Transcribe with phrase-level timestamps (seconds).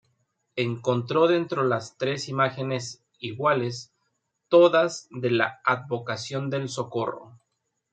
[0.55, 3.93] Encontró dentro las tres imágenes iguales,
[4.49, 7.37] todas de la advocación del Socorro.